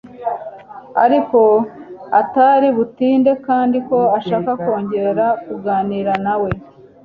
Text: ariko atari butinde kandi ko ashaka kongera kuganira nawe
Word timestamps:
ariko 1.03 1.39
atari 2.21 2.67
butinde 2.77 3.31
kandi 3.47 3.77
ko 3.87 3.97
ashaka 4.19 4.49
kongera 4.63 5.25
kuganira 5.43 6.13
nawe 6.25 6.49